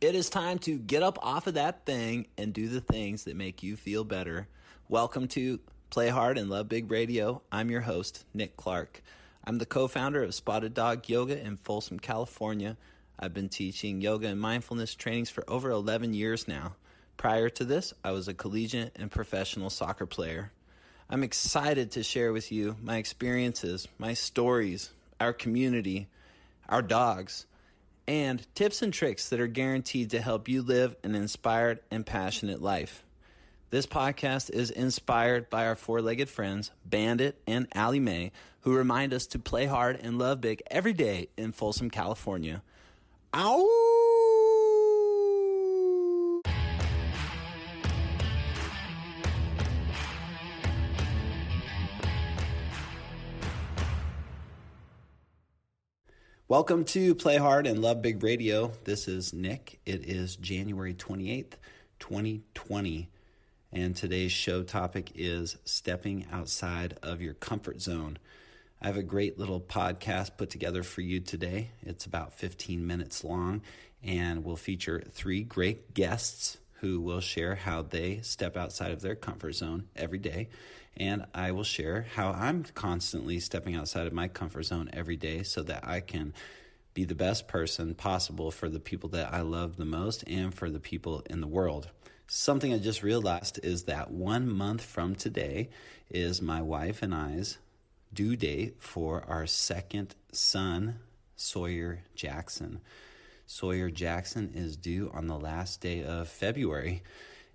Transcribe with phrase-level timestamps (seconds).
[0.00, 3.34] It is time to get up off of that thing and do the things that
[3.34, 4.46] make you feel better.
[4.88, 5.58] Welcome to
[5.90, 7.42] Play Hard and Love Big Radio.
[7.50, 9.02] I'm your host, Nick Clark.
[9.42, 12.76] I'm the co founder of Spotted Dog Yoga in Folsom, California.
[13.18, 16.76] I've been teaching yoga and mindfulness trainings for over 11 years now.
[17.16, 20.52] Prior to this, I was a collegiate and professional soccer player.
[21.10, 26.06] I'm excited to share with you my experiences, my stories, our community,
[26.68, 27.46] our dogs,
[28.08, 32.62] and tips and tricks that are guaranteed to help you live an inspired and passionate
[32.62, 33.04] life.
[33.68, 38.32] This podcast is inspired by our four legged friends, Bandit and Allie Mae,
[38.62, 42.62] who remind us to play hard and love big every day in Folsom, California.
[43.34, 44.07] Ow!
[56.50, 58.72] Welcome to Play Hard and Love Big Radio.
[58.84, 59.80] This is Nick.
[59.84, 61.56] It is January 28th,
[61.98, 63.10] 2020.
[63.70, 68.16] And today's show topic is stepping outside of your comfort zone.
[68.80, 71.68] I have a great little podcast put together for you today.
[71.82, 73.60] It's about 15 minutes long
[74.02, 79.16] and will feature three great guests who will share how they step outside of their
[79.16, 80.48] comfort zone every day.
[80.96, 85.42] And I will share how I'm constantly stepping outside of my comfort zone every day
[85.42, 86.34] so that I can
[86.94, 90.68] be the best person possible for the people that I love the most and for
[90.68, 91.90] the people in the world.
[92.26, 95.70] Something I just realized is that one month from today
[96.10, 97.58] is my wife and I's
[98.12, 100.98] due date for our second son,
[101.36, 102.80] Sawyer Jackson.
[103.46, 107.02] Sawyer Jackson is due on the last day of February,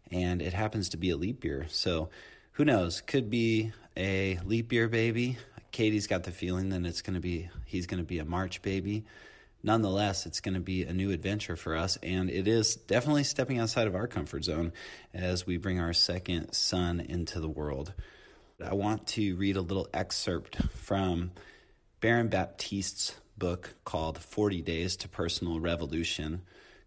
[0.09, 1.65] and it happens to be a leap year.
[1.69, 2.09] So
[2.53, 3.01] who knows?
[3.01, 5.37] Could be a leap year baby.
[5.71, 8.61] Katie's got the feeling that it's going to be he's going to be a March
[8.61, 9.05] baby.
[9.63, 13.59] Nonetheless, it's going to be a new adventure for us, and it is definitely stepping
[13.59, 14.73] outside of our comfort zone
[15.13, 17.93] as we bring our second son into the world.
[18.63, 21.31] I want to read a little excerpt from
[22.01, 26.41] Baron Baptiste's book called 40 Days to Personal Revolution.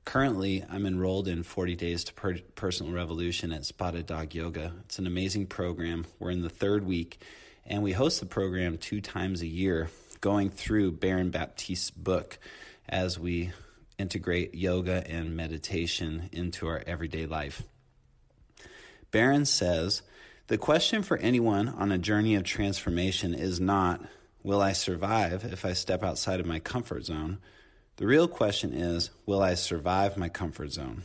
[0.07, 4.73] Currently, I'm enrolled in 40 Days to per- Personal Revolution at Spotted Dog Yoga.
[4.85, 6.07] It's an amazing program.
[6.21, 7.21] We're in the third week,
[7.67, 9.91] and we host the program two times a year,
[10.21, 12.39] going through Baron Baptiste's book
[12.89, 13.51] as we
[13.99, 17.65] integrate yoga and meditation into our everyday life.
[19.11, 20.03] Baron says,
[20.47, 24.03] The question for anyone on a journey of transformation is not,
[24.45, 27.39] Will I survive if I step outside of my comfort zone?
[27.97, 31.05] The real question is, will I survive my comfort zone?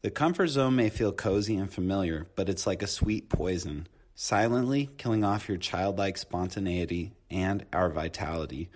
[0.00, 4.88] The comfort zone may feel cozy and familiar, but it's like a sweet poison, silently
[4.96, 8.70] killing off your childlike spontaneity and our vitality.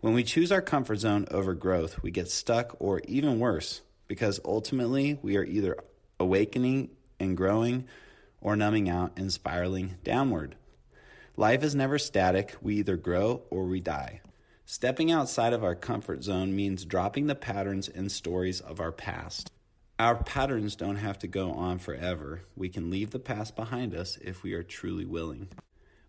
[0.00, 4.38] When we choose our comfort zone over growth, we get stuck or even worse, because
[4.44, 5.78] ultimately we are either
[6.18, 7.86] awakening and growing
[8.42, 10.56] or numbing out and spiraling downward.
[11.38, 12.54] Life is never static.
[12.60, 14.20] We either grow or we die.
[14.72, 19.50] Stepping outside of our comfort zone means dropping the patterns and stories of our past.
[19.98, 22.42] Our patterns don't have to go on forever.
[22.54, 25.48] We can leave the past behind us if we are truly willing.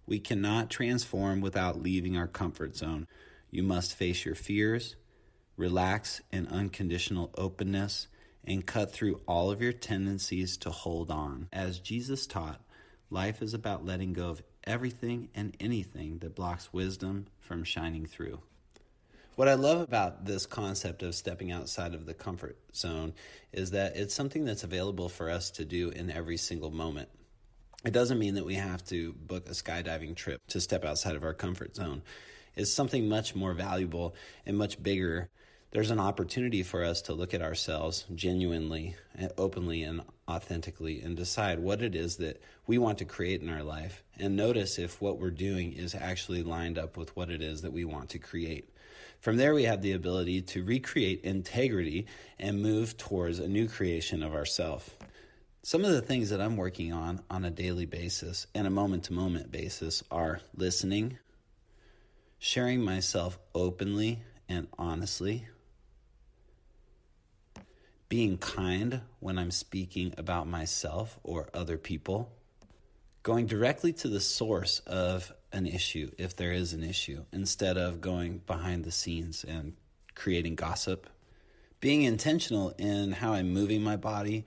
[0.05, 3.07] We cannot transform without leaving our comfort zone.
[3.49, 4.95] You must face your fears,
[5.57, 8.09] relax in unconditional openness,
[8.45, 11.47] and cut through all of your tendencies to hold on.
[11.51, 12.61] As Jesus taught,
[13.09, 18.39] life is about letting go of everything and anything that blocks wisdom from shining through.
[19.35, 23.13] What I love about this concept of stepping outside of the comfort zone
[23.53, 27.09] is that it's something that's available for us to do in every single moment.
[27.85, 31.23] It doesn't mean that we have to book a skydiving trip to step outside of
[31.23, 32.03] our comfort zone.
[32.55, 34.15] It's something much more valuable
[34.45, 35.29] and much bigger
[35.71, 41.15] there's an opportunity for us to look at ourselves genuinely, and openly, and authentically and
[41.15, 45.01] decide what it is that we want to create in our life and notice if
[45.01, 48.19] what we're doing is actually lined up with what it is that we want to
[48.19, 48.69] create.
[49.21, 52.07] From there, we have the ability to recreate integrity
[52.39, 54.97] and move towards a new creation of ourself.
[55.61, 59.03] Some of the things that I'm working on on a daily basis and a moment
[59.05, 61.19] to moment basis are listening,
[62.39, 65.47] sharing myself openly and honestly
[68.09, 72.29] being kind when I'm speaking about myself or other people,
[73.21, 78.01] going directly to the source of an issue if there is an issue instead of
[78.01, 79.73] going behind the scenes and
[80.15, 81.07] creating gossip,
[81.79, 84.45] being intentional in how I'm moving my body,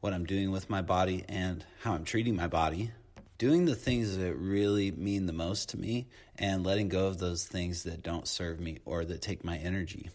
[0.00, 2.92] what I'm doing with my body, and how I'm treating my body.
[3.38, 6.06] Doing the things that really mean the most to me
[6.38, 10.10] and letting go of those things that don't serve me or that take my energy.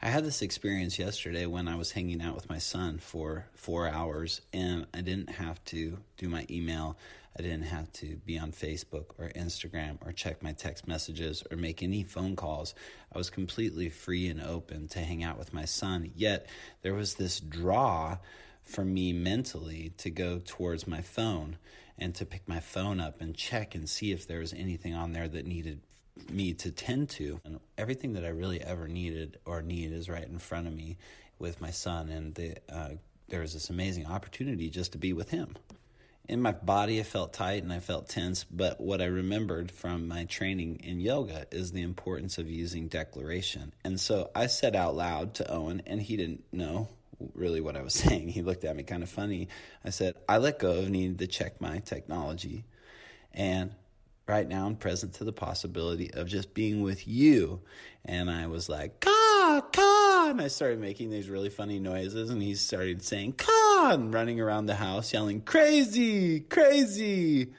[0.00, 3.88] I had this experience yesterday when I was hanging out with my son for four
[3.88, 6.96] hours and I didn't have to do my email.
[7.38, 11.56] I didn't have to be on Facebook or Instagram or check my text messages or
[11.56, 12.74] make any phone calls.
[13.14, 16.10] I was completely free and open to hang out with my son.
[16.16, 16.48] Yet
[16.82, 18.18] there was this draw
[18.64, 21.58] for me mentally to go towards my phone
[21.96, 25.12] and to pick my phone up and check and see if there was anything on
[25.12, 25.80] there that needed
[26.30, 27.40] me to tend to.
[27.44, 30.98] And everything that I really ever needed or need is right in front of me
[31.38, 32.08] with my son.
[32.08, 32.90] And the, uh,
[33.28, 35.54] there was this amazing opportunity just to be with him.
[36.28, 38.44] In my body, I felt tight and I felt tense.
[38.44, 43.72] But what I remembered from my training in yoga is the importance of using declaration.
[43.82, 46.88] And so I said out loud to Owen, and he didn't know
[47.34, 48.28] really what I was saying.
[48.28, 49.48] He looked at me kind of funny.
[49.84, 52.64] I said, I let go of needing to check my technology.
[53.32, 53.74] And
[54.26, 57.62] right now I'm present to the possibility of just being with you.
[58.04, 60.26] And I was like, Ka, Ka.
[60.30, 62.28] And I started making these really funny noises.
[62.30, 67.52] And he started saying, Ka, and running around the house yelling, crazy, crazy.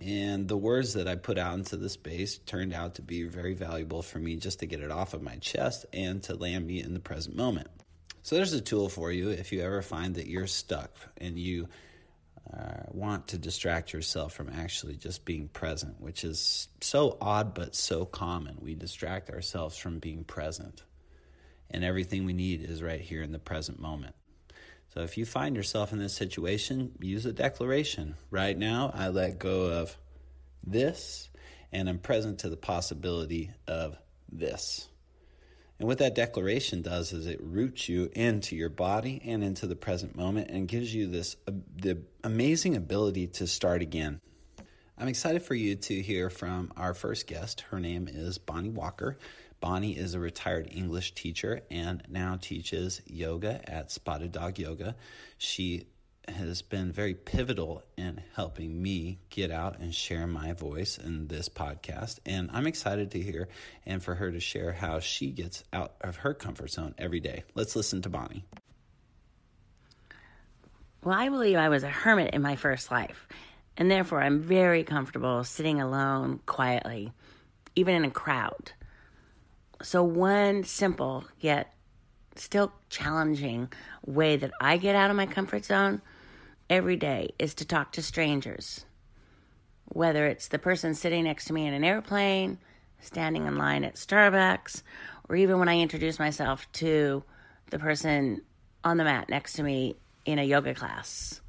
[0.00, 3.54] And the words that I put out into the space turned out to be very
[3.54, 6.82] valuable for me just to get it off of my chest and to land me
[6.82, 7.68] in the present moment.
[8.22, 11.68] So there's a tool for you if you ever find that you're stuck and you
[12.52, 17.74] uh, want to distract yourself from actually just being present, which is so odd but
[17.74, 18.58] so common.
[18.60, 20.82] We distract ourselves from being present.
[21.70, 24.14] And everything we need is right here in the present moment.
[24.92, 28.14] So if you find yourself in this situation, use a declaration.
[28.30, 29.96] Right now, I let go of
[30.62, 31.30] this,
[31.72, 33.96] and I'm present to the possibility of
[34.30, 34.88] this.
[35.78, 39.74] And what that declaration does is it roots you into your body and into the
[39.74, 44.20] present moment and gives you this uh, the amazing ability to start again.
[44.98, 47.62] I'm excited for you to hear from our first guest.
[47.70, 49.16] Her name is Bonnie Walker.
[49.62, 54.96] Bonnie is a retired English teacher and now teaches yoga at Spotted Dog Yoga.
[55.38, 55.86] She
[56.26, 61.48] has been very pivotal in helping me get out and share my voice in this
[61.48, 62.18] podcast.
[62.26, 63.48] And I'm excited to hear
[63.86, 67.44] and for her to share how she gets out of her comfort zone every day.
[67.54, 68.44] Let's listen to Bonnie.
[71.04, 73.28] Well, I believe I was a hermit in my first life,
[73.76, 77.12] and therefore I'm very comfortable sitting alone quietly,
[77.76, 78.72] even in a crowd.
[79.82, 81.74] So, one simple yet
[82.36, 83.72] still challenging
[84.06, 86.00] way that I get out of my comfort zone
[86.70, 88.86] every day is to talk to strangers.
[89.86, 92.58] Whether it's the person sitting next to me in an airplane,
[93.00, 94.82] standing in line at Starbucks,
[95.28, 97.24] or even when I introduce myself to
[97.70, 98.40] the person
[98.84, 101.40] on the mat next to me in a yoga class.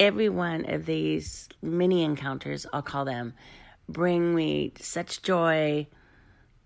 [0.00, 3.34] Every one of these mini encounters, I'll call them,
[3.88, 5.86] bring me such joy,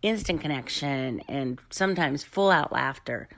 [0.02, 3.28] instant connection, and sometimes full out laughter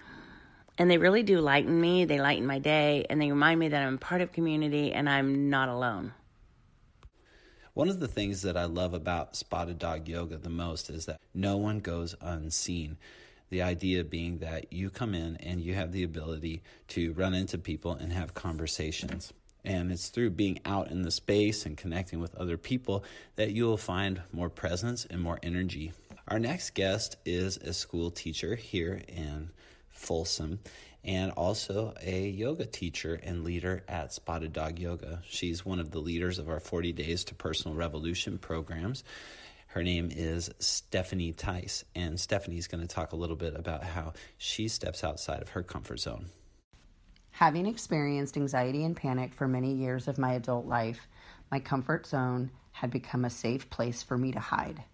[0.78, 2.04] and they really do lighten me.
[2.04, 5.48] They lighten my day and they remind me that I'm part of community and I'm
[5.50, 6.12] not alone.
[7.74, 11.20] One of the things that I love about spotted dog yoga the most is that
[11.32, 12.98] no one goes unseen.
[13.50, 17.58] The idea being that you come in and you have the ability to run into
[17.58, 19.32] people and have conversations.
[19.64, 23.04] And it's through being out in the space and connecting with other people
[23.36, 25.92] that you will find more presence and more energy.
[26.26, 29.50] Our next guest is a school teacher here in
[29.90, 30.58] Folsom,
[31.04, 35.20] and also a yoga teacher and leader at Spotted Dog Yoga.
[35.28, 39.04] She's one of the leaders of our 40 Days to Personal Revolution programs.
[39.66, 44.14] Her name is Stephanie Tice, and Stephanie's going to talk a little bit about how
[44.38, 46.30] she steps outside of her comfort zone.
[47.32, 51.06] Having experienced anxiety and panic for many years of my adult life,
[51.50, 54.84] my comfort zone had become a safe place for me to hide.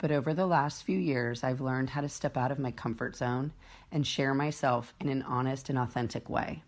[0.00, 3.16] But over the last few years, I've learned how to step out of my comfort
[3.16, 3.52] zone
[3.92, 6.62] and share myself in an honest and authentic way.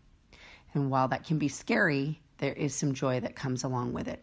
[0.74, 4.22] And while that can be scary, there is some joy that comes along with it.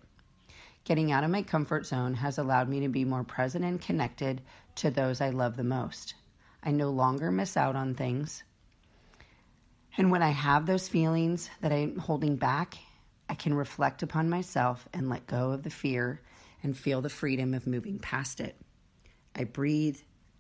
[0.84, 4.42] Getting out of my comfort zone has allowed me to be more present and connected
[4.76, 6.14] to those I love the most.
[6.62, 8.44] I no longer miss out on things.
[9.98, 12.78] And when I have those feelings that I'm holding back,
[13.28, 16.22] I can reflect upon myself and let go of the fear
[16.62, 18.56] and feel the freedom of moving past it.
[19.40, 19.98] I breathe,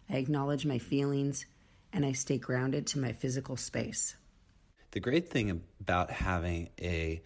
[0.10, 1.46] I acknowledge my feelings,
[1.94, 4.15] and I stay grounded to my physical space.
[4.91, 7.22] The great thing about having a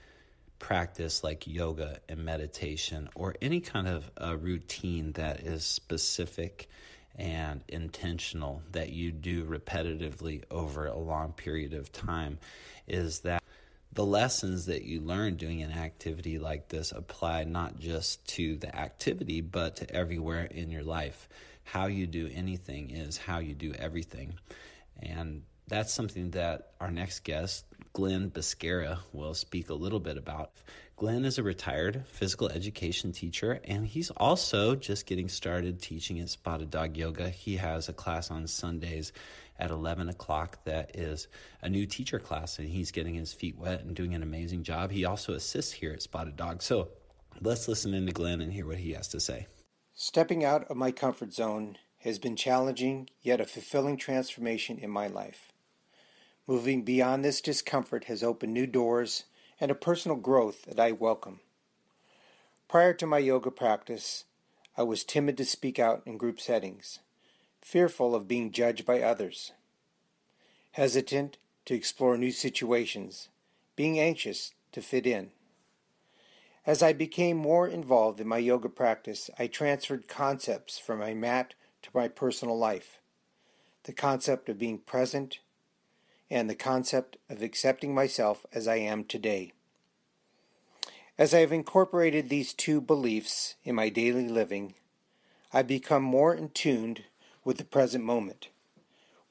[0.60, 6.70] practice like yoga and meditation or any kind of a routine that is specific
[7.16, 12.38] and intentional that you do repetitively over a long period of time
[12.88, 13.42] is that
[13.92, 18.76] the lessons that you learn doing an activity like this apply not just to the
[18.76, 21.28] activity but to everywhere in your life
[21.64, 24.36] how you do anything is how you do everything.
[25.02, 30.52] And that's something that our next guest, Glenn Biscara, will speak a little bit about.
[30.96, 36.30] Glenn is a retired physical education teacher, and he's also just getting started teaching at
[36.30, 37.30] Spotted Dog Yoga.
[37.30, 39.12] He has a class on Sundays
[39.58, 41.28] at 11 o'clock that is
[41.62, 44.92] a new teacher class, and he's getting his feet wet and doing an amazing job.
[44.92, 46.62] He also assists here at Spotted Dog.
[46.62, 46.90] So
[47.42, 49.48] let's listen in to Glenn and hear what he has to say.
[49.96, 55.06] Stepping out of my comfort zone has been challenging yet a fulfilling transformation in my
[55.06, 55.52] life.
[56.48, 59.26] Moving beyond this discomfort has opened new doors
[59.62, 61.42] and a personal growth that I welcome.
[62.68, 64.26] Prior to my yoga practice,
[64.76, 66.98] I was timid to speak out in group settings,
[67.62, 69.52] fearful of being judged by others,
[70.72, 73.30] hesitant to explore new situations,
[73.76, 75.30] being anxious to fit in.
[76.66, 81.56] As I became more involved in my yoga practice, I transferred concepts from my mat
[81.82, 83.02] to my personal life.
[83.84, 85.40] The concept of being present,
[86.30, 89.52] and the concept of accepting myself as I am today.
[91.18, 94.74] As I have incorporated these two beliefs in my daily living,
[95.52, 97.00] I've become more in tune
[97.44, 98.48] with the present moment,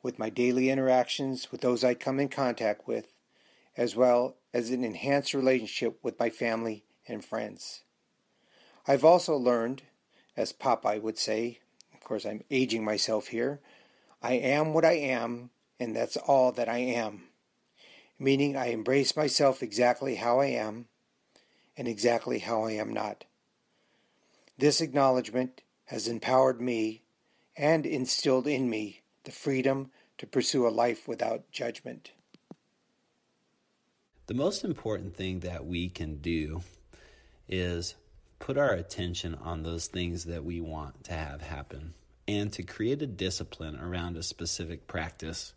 [0.02, 3.14] with my daily interactions with those I come in contact with,
[3.74, 7.82] as well as an enhanced relationship with my family and friends.
[8.86, 9.82] I've also learned,
[10.36, 11.60] as Popeye would say,
[11.94, 13.60] of course I'm aging myself here,
[14.22, 17.24] I am what I am and that's all that I am.
[18.18, 20.86] Meaning, I embrace myself exactly how I am
[21.76, 23.24] and exactly how I am not.
[24.56, 27.02] This acknowledgement has empowered me
[27.56, 32.12] and instilled in me the freedom to pursue a life without judgment.
[34.26, 36.62] The most important thing that we can do
[37.52, 37.94] is
[38.38, 41.92] put our attention on those things that we want to have happen
[42.26, 45.52] and to create a discipline around a specific practice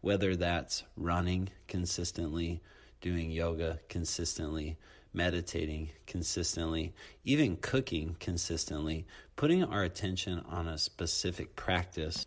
[0.00, 2.62] whether that's running consistently,
[3.00, 4.78] doing yoga consistently,
[5.12, 12.24] meditating consistently, even cooking consistently, putting our attention on a specific practice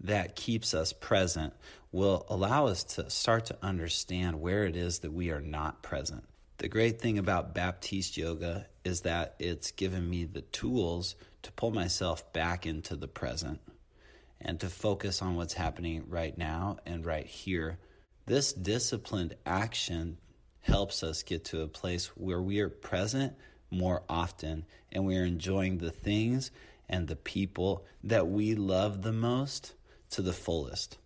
[0.00, 1.52] that keeps us present
[1.92, 6.24] will allow us to start to understand where it is that we are not present.
[6.58, 11.72] The great thing about Baptiste yoga is that it's given me the tools to pull
[11.72, 13.60] myself back into the present
[14.40, 17.78] and to focus on what's happening right now and right here.
[18.26, 20.18] This disciplined action
[20.60, 23.34] helps us get to a place where we are present
[23.70, 26.52] more often and we are enjoying the things
[26.88, 29.74] and the people that we love the most
[30.10, 30.98] to the fullest.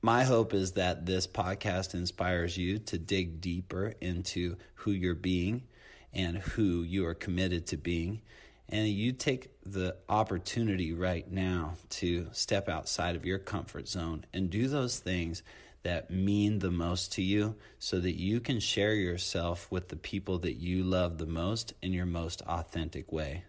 [0.00, 5.64] My hope is that this podcast inspires you to dig deeper into who you're being
[6.12, 8.22] and who you are committed to being
[8.68, 14.50] and you take the opportunity right now to step outside of your comfort zone and
[14.50, 15.42] do those things
[15.84, 20.38] that mean the most to you so that you can share yourself with the people
[20.38, 23.44] that you love the most in your most authentic way.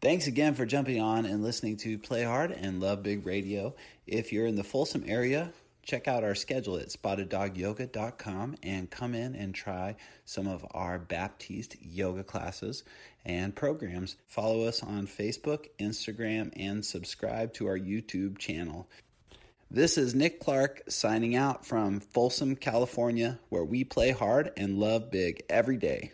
[0.00, 3.74] Thanks again for jumping on and listening to Play Hard and Love Big Radio.
[4.06, 5.52] If you're in the Folsom area,
[5.86, 11.76] check out our schedule at spotteddogyoga.com and come in and try some of our Baptiste
[11.80, 12.82] yoga classes
[13.24, 14.16] and programs.
[14.26, 18.88] Follow us on Facebook, Instagram, and subscribe to our YouTube channel.
[19.70, 25.10] This is Nick Clark signing out from Folsom, California, where we play hard and love
[25.10, 26.12] big every day.